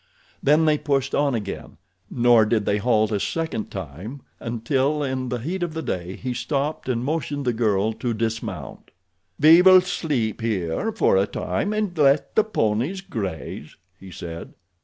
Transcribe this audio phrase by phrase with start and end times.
[0.41, 1.77] Then they pushed on again,
[2.09, 6.33] nor did they halt a second time until in the heat of the day he
[6.33, 8.89] stopped and motioned the girl to dismount.
[9.39, 14.55] "We will sleep here for a time and let the ponies graze," he said.